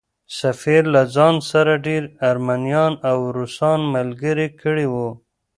سفیر 0.39 0.83
له 0.95 1.01
ځان 1.15 1.35
سره 1.51 1.73
ډېر 1.87 2.03
ارمنیان 2.29 2.93
او 3.09 3.17
روسان 3.37 3.79
ملګري 3.95 4.47
کړي 4.61 4.87
وو. 4.93 5.09